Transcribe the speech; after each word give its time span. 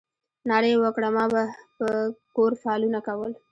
ناره 0.49 0.67
یې 0.71 0.77
وکړه 0.83 1.09
ما 1.15 1.25
به 1.33 1.43
په 1.77 1.87
کور 2.35 2.51
فالونه 2.61 2.99
کول. 3.07 3.31